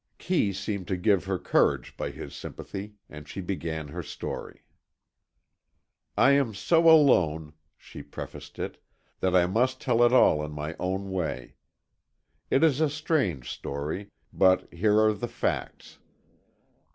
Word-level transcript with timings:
Kee 0.17 0.51
seemed 0.51 0.87
to 0.87 0.97
give 0.97 1.25
her 1.25 1.37
courage 1.37 1.95
by 1.95 2.09
his 2.09 2.33
sympathy, 2.35 2.95
and 3.07 3.27
she 3.29 3.39
began 3.39 3.89
her 3.89 4.01
story. 4.01 4.63
"I 6.17 6.31
am 6.31 6.55
so 6.55 6.89
alone," 6.89 7.53
she 7.77 8.01
prefaced 8.01 8.57
it, 8.57 8.81
"that 9.19 9.35
I 9.35 9.45
must 9.45 9.79
tell 9.79 10.01
it 10.01 10.11
all 10.11 10.43
in 10.43 10.53
my 10.53 10.75
own 10.79 11.11
way. 11.11 11.53
It 12.49 12.63
is 12.63 12.81
a 12.81 12.89
strange 12.89 13.51
story, 13.51 14.09
but 14.33 14.73
here 14.73 14.99
are 14.99 15.13
the 15.13 15.27
facts. 15.27 15.99